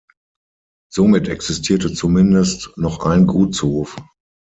[0.91, 3.97] Somit existierte zumindest noch ein Gutshof.